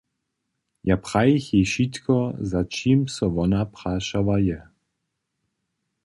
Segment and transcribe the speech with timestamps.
[0.91, 2.17] Ja prajich jej wšitko,
[2.53, 4.59] za čim so wona prašała je.